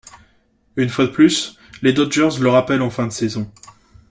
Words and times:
Une 0.77 0.89
fois 0.89 1.05
de 1.05 1.11
plus, 1.11 1.59
les 1.83 1.93
Dodgers 1.93 2.39
le 2.39 2.49
rappellent 2.49 2.81
en 2.81 2.89
fin 2.89 3.05
de 3.05 3.11
saison. 3.11 3.51